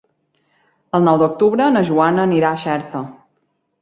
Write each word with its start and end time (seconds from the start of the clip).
El 0.99 1.03
nou 1.07 1.19
d'octubre 1.23 1.67
na 1.75 1.83
Joana 1.91 2.27
anirà 2.31 2.51
a 2.55 2.61
Xerta. 2.67 3.07